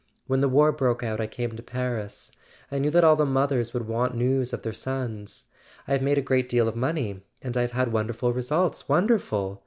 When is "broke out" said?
0.71-1.21